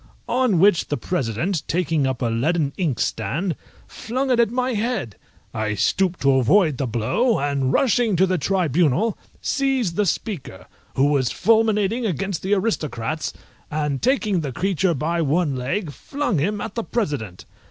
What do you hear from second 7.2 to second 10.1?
and rushing to the tribunal seized the